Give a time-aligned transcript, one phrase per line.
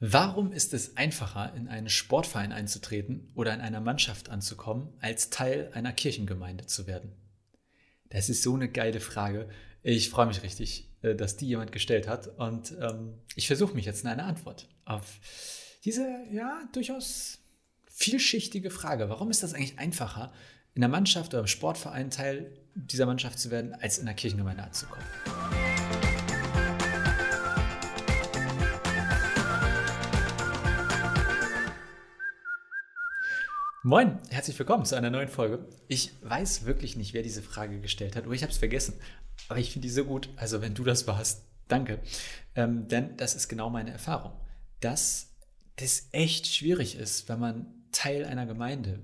[0.00, 5.70] Warum ist es einfacher, in einen Sportverein einzutreten oder in einer Mannschaft anzukommen, als Teil
[5.74, 7.12] einer Kirchengemeinde zu werden?
[8.08, 9.48] Das ist so eine geile Frage.
[9.82, 13.86] Ich freue mich richtig, äh, dass die jemand gestellt hat und ähm, ich versuche mich
[13.86, 15.18] jetzt in eine Antwort auf
[15.84, 17.38] diese ja durchaus
[17.86, 19.08] vielschichtige Frage.
[19.08, 20.32] Warum ist das eigentlich einfacher,
[20.74, 24.62] in der Mannschaft oder im Sportverein Teil dieser Mannschaft zu werden, als in der Kirchengemeinde
[24.62, 25.04] anzukommen?
[33.84, 35.64] Moin, herzlich willkommen zu einer neuen Folge.
[35.86, 38.94] Ich weiß wirklich nicht, wer diese Frage gestellt hat, oder ich habe es vergessen.
[39.48, 40.28] Aber ich finde die so gut.
[40.34, 42.00] Also, wenn du das warst, danke.
[42.56, 44.32] Ähm, denn das ist genau meine Erfahrung,
[44.80, 45.28] dass
[45.76, 48.98] das echt schwierig ist, wenn man Teil einer Gemeinde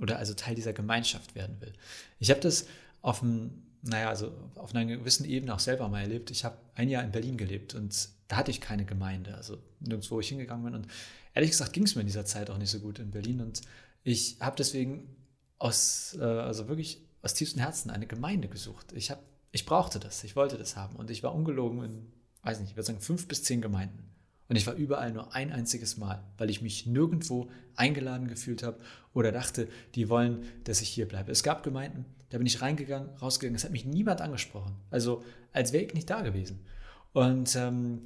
[0.00, 1.72] oder also Teil dieser Gemeinschaft werden will.
[2.18, 2.66] Ich habe das
[3.00, 6.30] auf einem, naja, also auf einer gewissen Ebene auch selber mal erlebt.
[6.30, 10.16] Ich habe ein Jahr in Berlin gelebt und da hatte ich keine Gemeinde, also nirgendwo,
[10.16, 10.74] wo ich hingegangen bin.
[10.74, 10.86] Und
[11.34, 13.42] ehrlich gesagt ging es mir in dieser Zeit auch nicht so gut in Berlin.
[13.42, 13.60] Und
[14.02, 15.14] ich habe deswegen
[15.58, 18.92] aus, äh, also wirklich aus tiefstem Herzen eine Gemeinde gesucht.
[18.92, 20.96] Ich, hab, ich brauchte das, ich wollte das haben.
[20.96, 24.10] Und ich war ungelogen in, weiß nicht, ich würde sagen, fünf bis zehn Gemeinden.
[24.48, 28.78] Und ich war überall nur ein einziges Mal, weil ich mich nirgendwo eingeladen gefühlt habe
[29.14, 31.32] oder dachte, die wollen, dass ich hier bleibe.
[31.32, 34.74] Es gab Gemeinden, da bin ich reingegangen, rausgegangen, es hat mich niemand angesprochen.
[34.90, 36.66] Also als wäre ich nicht da gewesen.
[37.12, 38.02] Und ähm,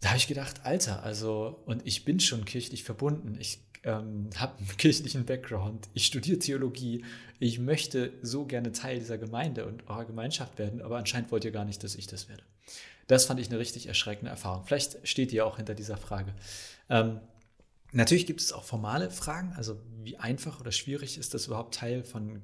[0.00, 3.36] da habe ich gedacht, Alter, also, und ich bin schon kirchlich verbunden.
[3.38, 7.04] Ich ähm, habe einen kirchlichen Background, ich studiere Theologie,
[7.38, 11.52] ich möchte so gerne Teil dieser Gemeinde und eurer Gemeinschaft werden, aber anscheinend wollt ihr
[11.52, 12.42] gar nicht, dass ich das werde.
[13.06, 14.64] Das fand ich eine richtig erschreckende Erfahrung.
[14.64, 16.32] Vielleicht steht ihr auch hinter dieser Frage.
[16.88, 17.20] Ähm,
[17.92, 22.02] natürlich gibt es auch formale Fragen, also wie einfach oder schwierig ist das überhaupt Teil
[22.02, 22.40] von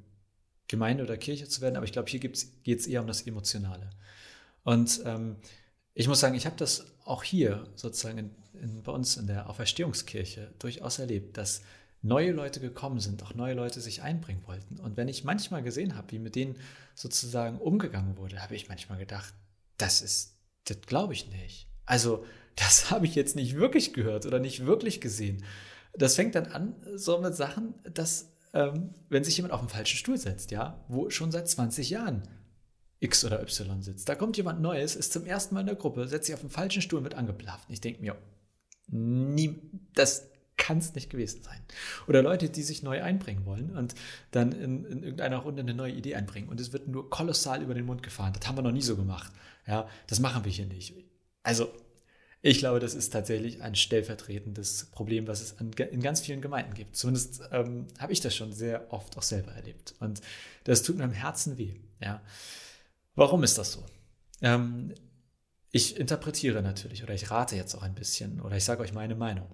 [0.73, 2.35] Gemeinde oder Kirche zu werden, aber ich glaube, hier geht
[2.67, 3.91] es eher um das Emotionale.
[4.65, 5.37] Und ähm,
[5.93, 9.51] ich muss sagen, ich habe das auch hier sozusagen in, in, bei uns in der
[9.51, 11.61] Auferstehungskirche durchaus erlebt, dass
[12.01, 14.81] neue Leute gekommen sind, auch neue Leute sich einbringen wollten.
[14.81, 16.57] Und wenn ich manchmal gesehen habe, wie mit denen
[16.95, 19.35] sozusagen umgegangen wurde, habe ich manchmal gedacht,
[19.77, 21.69] das ist, das glaube ich nicht.
[21.85, 22.25] Also,
[22.57, 25.45] das habe ich jetzt nicht wirklich gehört oder nicht wirklich gesehen.
[25.93, 29.97] Das fängt dann an, so mit Sachen, dass, ähm, wenn sich jemand auf den falschen
[29.97, 32.23] Stuhl setzt, ja, wo schon seit 20 Jahren
[33.01, 34.09] X oder Y sitzt.
[34.09, 36.51] Da kommt jemand Neues, ist zum ersten Mal in der Gruppe, setzt sich auf den
[36.51, 37.69] falschen Stuhl mit angeblafft.
[37.69, 38.17] Ich denke mir,
[38.89, 39.61] nie,
[39.95, 41.59] das kann es nicht gewesen sein.
[42.07, 43.95] Oder Leute, die sich neu einbringen wollen und
[44.31, 46.49] dann in, in, irgendeiner Runde eine neue Idee einbringen.
[46.49, 48.33] Und es wird nur kolossal über den Mund gefahren.
[48.39, 49.33] Das haben wir noch nie so gemacht.
[49.67, 50.95] Ja, das machen wir hier nicht.
[51.43, 51.73] Also,
[52.45, 56.75] ich glaube, das ist tatsächlich ein stellvertretendes Problem, was es an, in ganz vielen Gemeinden
[56.75, 56.97] gibt.
[56.97, 59.95] Zumindest ähm, habe ich das schon sehr oft auch selber erlebt.
[60.01, 60.21] Und
[60.65, 61.77] das tut mir am Herzen weh.
[62.01, 62.21] Ja.
[63.15, 63.87] Warum ist das so?
[64.41, 64.93] Ähm,
[65.71, 69.15] ich interpretiere natürlich oder ich rate jetzt auch ein bisschen oder ich sage euch meine
[69.15, 69.47] Meinung.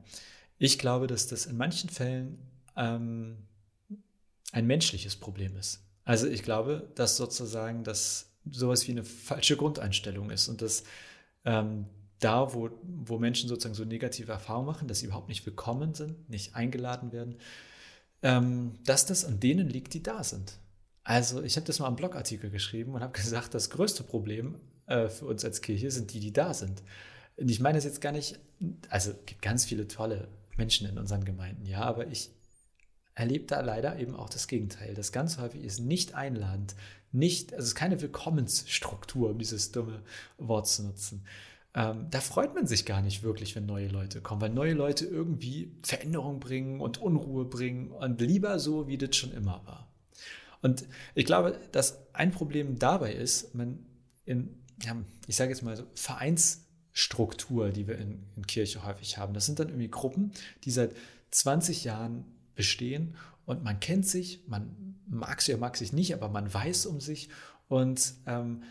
[0.57, 2.39] Ich glaube, dass das in manchen Fällen
[2.75, 3.37] ähm,
[4.53, 5.85] ein menschliches Problem ist.
[6.05, 10.85] Also ich glaube, dass sozusagen das sowas wie eine falsche Grundeinstellung ist und dass
[11.45, 11.85] ähm,
[12.21, 16.29] da, wo, wo Menschen sozusagen so negative Erfahrungen machen, dass sie überhaupt nicht willkommen sind,
[16.29, 17.37] nicht eingeladen werden,
[18.23, 20.59] ähm, dass das an denen liegt, die da sind.
[21.05, 25.09] Also ich habe das mal im Blogartikel geschrieben und habe gesagt, das größte Problem äh,
[25.09, 26.83] für uns als Kirche sind die, die da sind.
[27.37, 28.39] Und ich meine es jetzt gar nicht,
[28.89, 32.31] also es gibt ganz viele tolle Menschen in unseren Gemeinden, ja, aber ich
[33.15, 34.95] erlebe da leider eben auch das Gegenteil.
[34.95, 36.75] Das ganz häufig ist nicht einladend,
[37.13, 40.03] nicht, also es ist keine Willkommensstruktur, um dieses dumme
[40.37, 41.25] Wort zu nutzen.
[41.75, 45.05] Ähm, da freut man sich gar nicht wirklich, wenn neue Leute kommen, weil neue Leute
[45.05, 49.89] irgendwie Veränderung bringen und Unruhe bringen und lieber so, wie das schon immer war.
[50.63, 53.87] Und ich glaube, dass ein Problem dabei ist, man
[54.25, 54.97] in, ja,
[55.27, 59.61] ich sage jetzt mal so, Vereinsstruktur, die wir in, in Kirche häufig haben, das sind
[59.61, 60.33] dann irgendwie Gruppen,
[60.65, 60.95] die seit
[61.31, 62.25] 20 Jahren
[62.55, 63.15] bestehen
[63.47, 67.01] und man kennt sich, man mag sie oder mag sich nicht, aber man weiß um
[67.01, 67.29] sich
[67.69, 68.63] und ähm,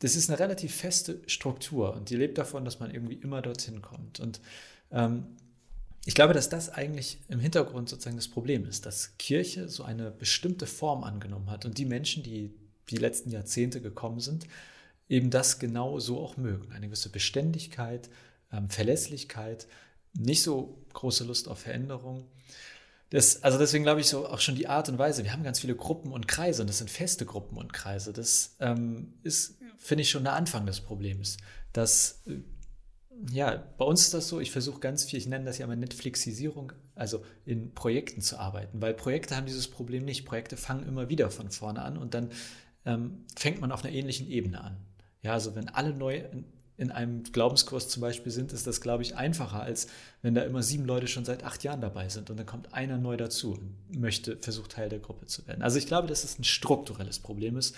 [0.00, 3.80] das ist eine relativ feste Struktur und die lebt davon, dass man irgendwie immer dorthin
[3.80, 4.20] kommt.
[4.20, 4.40] Und
[4.90, 5.26] ähm,
[6.04, 10.10] ich glaube, dass das eigentlich im Hintergrund sozusagen das Problem ist, dass Kirche so eine
[10.10, 12.52] bestimmte Form angenommen hat und die Menschen, die
[12.90, 14.46] die letzten Jahrzehnte gekommen sind,
[15.08, 16.72] eben das genau so auch mögen.
[16.72, 18.10] Eine gewisse Beständigkeit,
[18.52, 19.66] ähm, Verlässlichkeit,
[20.12, 22.26] nicht so große Lust auf Veränderung.
[23.10, 25.24] Das, also deswegen glaube ich so auch schon die Art und Weise.
[25.24, 28.12] Wir haben ganz viele Gruppen und Kreise und das sind feste Gruppen und Kreise.
[28.12, 31.36] Das ähm, ist, finde ich, schon der Anfang des Problems,
[31.72, 32.40] dass äh,
[33.30, 35.76] ja, bei uns ist das so, ich versuche ganz viel, ich nenne das ja mal
[35.76, 40.24] Netflixisierung, also in Projekten zu arbeiten, weil Projekte haben dieses Problem nicht.
[40.24, 42.30] Projekte fangen immer wieder von vorne an und dann
[42.84, 44.76] ähm, fängt man auf einer ähnlichen Ebene an.
[45.22, 46.22] Ja, also wenn alle neu
[46.76, 49.86] in einem Glaubenskurs zum Beispiel sind, ist das, glaube ich, einfacher, als
[50.22, 52.98] wenn da immer sieben Leute schon seit acht Jahren dabei sind und dann kommt einer
[52.98, 55.62] neu dazu und möchte, versucht Teil der Gruppe zu werden.
[55.62, 57.76] Also ich glaube, dass es ein strukturelles Problem ist,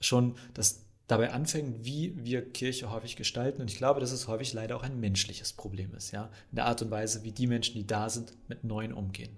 [0.00, 3.62] schon das dabei anfängt, wie wir Kirche häufig gestalten.
[3.62, 6.66] Und ich glaube, dass es häufig leider auch ein menschliches Problem ist, ja, in der
[6.66, 9.36] Art und Weise, wie die Menschen, die da sind, mit Neuen umgehen.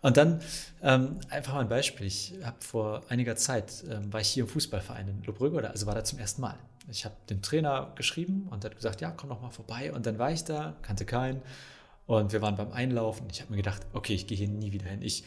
[0.00, 0.40] Und dann
[0.82, 2.06] ähm, einfach mal ein Beispiel.
[2.08, 5.86] Ich habe vor einiger Zeit, ähm, war ich hier im Fußballverein in Lobrügge, oder, also
[5.86, 6.58] war da zum ersten Mal.
[6.90, 9.92] Ich habe den Trainer geschrieben und hat gesagt, ja, komm doch mal vorbei.
[9.92, 11.42] Und dann war ich da, kannte keinen.
[12.06, 13.28] Und wir waren beim Einlaufen.
[13.30, 15.02] Ich habe mir gedacht, okay, ich gehe hier nie wieder hin.
[15.02, 15.24] Ich,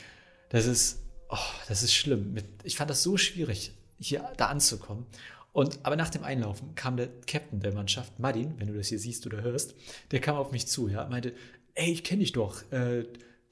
[0.50, 1.38] das ist, oh,
[1.68, 2.34] das ist schlimm.
[2.34, 5.06] Mit, ich fand das so schwierig, hier da anzukommen.
[5.54, 9.00] Und, aber nach dem Einlaufen kam der Captain der Mannschaft, Madin, wenn du das hier
[9.00, 9.74] siehst oder hörst,
[10.12, 11.34] der kam auf mich zu, ja, meinte,
[11.76, 12.70] ey, ich kenne dich doch.
[12.74, 13.06] Äh,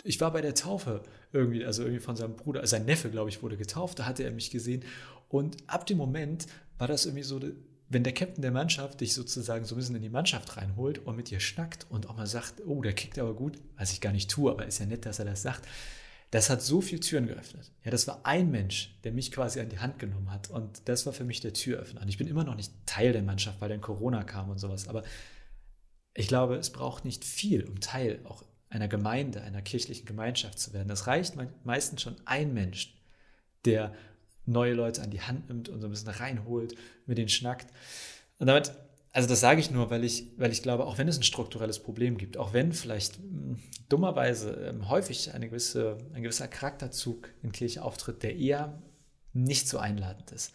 [0.03, 3.41] ich war bei der Taufe irgendwie, also irgendwie von seinem Bruder, sein Neffe, glaube ich,
[3.41, 4.83] wurde getauft, da hatte er mich gesehen.
[5.29, 6.45] Und ab dem Moment
[6.77, 7.39] war das irgendwie so,
[7.94, 11.16] wenn der Captain der Mannschaft dich sozusagen so ein bisschen in die Mannschaft reinholt und
[11.16, 14.12] mit dir schnackt und auch mal sagt, oh, der kickt aber gut, was ich gar
[14.12, 15.68] nicht tue, aber ist ja nett, dass er das sagt.
[16.31, 17.72] Das hat so viele Türen geöffnet.
[17.84, 20.50] Ja, das war ein Mensch, der mich quasi an die Hand genommen hat.
[20.50, 22.01] Und das war für mich der Türöffner.
[22.01, 24.88] Und ich bin immer noch nicht Teil der Mannschaft, weil dann Corona kam und sowas.
[24.88, 25.04] Aber
[26.16, 30.74] ich glaube, es braucht nicht viel, um Teil auch einer Gemeinde, einer kirchlichen Gemeinschaft zu
[30.74, 30.88] werden.
[30.88, 32.95] Das reicht meistens schon ein Mensch,
[33.66, 33.94] der
[34.45, 36.75] neue Leute an die Hand nimmt und so ein bisschen reinholt,
[37.06, 37.72] mit denen schnackt.
[38.40, 38.74] Und damit,
[39.12, 41.80] also das sage ich nur, weil ich, weil ich glaube, auch wenn es ein strukturelles
[41.80, 43.60] Problem gibt, auch wenn vielleicht mh, hm,
[43.90, 48.81] dummerweise ähm, häufig eine gewisse, ein gewisser Charakterzug in Kirche auftritt, der eher
[49.34, 50.54] nicht so einladend ist.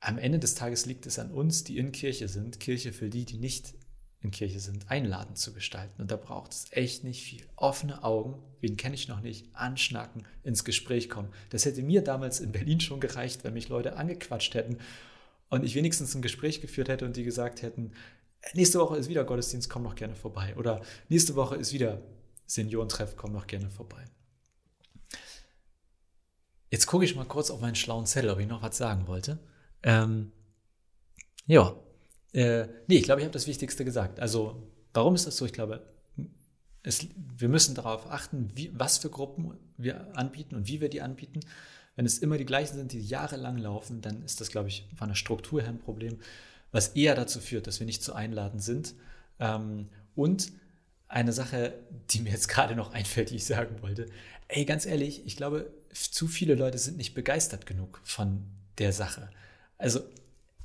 [0.00, 3.24] Am Ende des Tages liegt es an uns, die in Kirche sind, Kirche für die,
[3.24, 3.74] die nicht
[4.20, 6.00] in Kirche sind, einladend zu gestalten.
[6.00, 7.46] Und da braucht es echt nicht viel.
[7.56, 11.28] Offene Augen, wen kenne ich noch nicht, anschnacken, ins Gespräch kommen.
[11.50, 14.78] Das hätte mir damals in Berlin schon gereicht, wenn mich Leute angequatscht hätten
[15.48, 17.92] und ich wenigstens ein Gespräch geführt hätte und die gesagt hätten,
[18.54, 20.56] nächste Woche ist wieder Gottesdienst, komm noch gerne vorbei.
[20.56, 22.02] Oder nächste Woche ist wieder
[22.46, 24.04] Seniorentreff, komm noch gerne vorbei.
[26.70, 29.38] Jetzt gucke ich mal kurz auf meinen schlauen Zettel, ob ich noch was sagen wollte.
[29.82, 30.32] Ähm,
[31.46, 31.76] ja,
[32.36, 34.20] äh, nee, ich glaube, ich habe das Wichtigste gesagt.
[34.20, 34.62] Also,
[34.92, 35.46] warum ist das so?
[35.46, 35.82] Ich glaube,
[36.82, 37.06] es,
[37.38, 41.40] wir müssen darauf achten, wie, was für Gruppen wir anbieten und wie wir die anbieten.
[41.94, 45.08] Wenn es immer die gleichen sind, die jahrelang laufen, dann ist das, glaube ich, von
[45.08, 46.18] der Struktur her ein Problem,
[46.72, 48.94] was eher dazu führt, dass wir nicht zu einladen sind.
[49.40, 50.52] Ähm, und
[51.08, 51.72] eine Sache,
[52.10, 54.10] die mir jetzt gerade noch einfällt, die ich sagen wollte.
[54.48, 58.44] Ey, ganz ehrlich, ich glaube, zu viele Leute sind nicht begeistert genug von
[58.76, 59.30] der Sache.
[59.78, 60.00] Also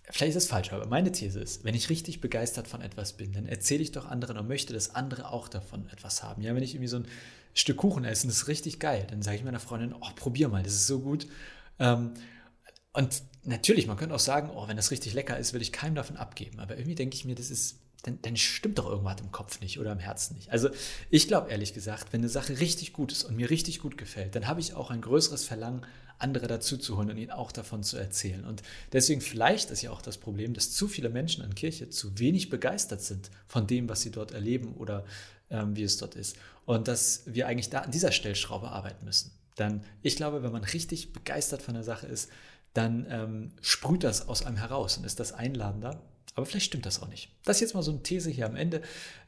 [0.10, 3.32] Vielleicht ist es falsch, aber meine These ist, wenn ich richtig begeistert von etwas bin,
[3.34, 6.42] dann erzähle ich doch anderen und möchte, dass andere auch davon etwas haben.
[6.42, 7.08] Ja, wenn ich irgendwie so ein
[7.54, 10.64] Stück Kuchen esse, das ist richtig geil, dann sage ich meiner Freundin, oh, probier mal,
[10.64, 11.28] das ist so gut.
[11.80, 12.14] Ähm,
[12.94, 15.96] und natürlich, man könnte auch sagen, oh, wenn das richtig lecker ist, will ich keinem
[15.96, 16.60] davon abgeben.
[16.60, 19.80] Aber irgendwie denke ich mir, das ist, dann, dann stimmt doch irgendwas im Kopf nicht
[19.80, 20.52] oder im Herzen nicht.
[20.52, 20.70] Also
[21.10, 24.36] ich glaube ehrlich gesagt, wenn eine Sache richtig gut ist und mir richtig gut gefällt,
[24.36, 25.86] dann habe ich auch ein größeres Verlangen,
[26.18, 28.46] andere dazu zu holen und ihnen auch davon zu erzählen.
[28.46, 28.62] Und
[28.94, 32.50] deswegen vielleicht ist ja auch das Problem, dass zu viele Menschen an Kirche zu wenig
[32.50, 35.04] begeistert sind von dem, was sie dort erleben oder
[35.50, 36.38] ähm, wie es dort ist.
[36.66, 39.32] Und dass wir eigentlich da an dieser Stellschraube arbeiten müssen.
[39.56, 42.30] Dann, ich glaube, wenn man richtig begeistert von der Sache ist,
[42.74, 46.02] dann ähm, sprüht das aus einem heraus und ist das einladender
[46.36, 47.30] aber vielleicht stimmt das auch nicht.
[47.44, 48.82] Das ist jetzt mal so eine These hier am Ende.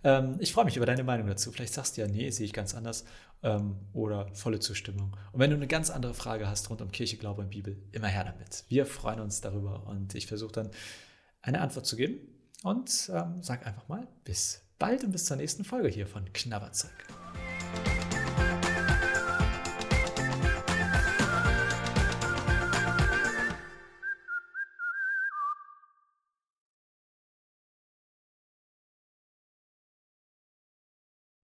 [0.03, 1.51] Ähm, ich freue mich über deine Meinung dazu.
[1.51, 3.05] Vielleicht sagst du ja, nee, sehe ich ganz anders
[3.43, 5.15] ähm, oder volle Zustimmung.
[5.31, 8.07] Und wenn du eine ganz andere Frage hast rund um Kirche, Glaube und Bibel, immer
[8.07, 8.63] her damit.
[8.69, 10.72] Wir freuen uns darüber und ich versuche dann
[11.41, 12.19] eine Antwort zu geben
[12.63, 17.23] und ähm, sag einfach mal bis bald und bis zur nächsten Folge hier von Knabberzeug.